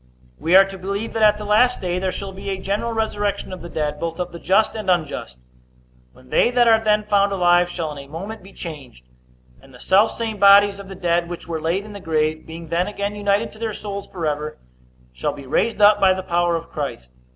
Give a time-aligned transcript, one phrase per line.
[0.39, 3.53] We are to believe that at the last day there shall be a general resurrection
[3.53, 5.37] of the dead, both of the just and unjust:
[6.11, 9.05] when they that are then found alive shall in a moment be changed;
[9.61, 12.87] and the selfsame bodies of the dead which were laid in the grave, being then
[12.87, 14.57] again united to their souls forever,
[15.13, 17.11] shall be raised up by the power of Christ.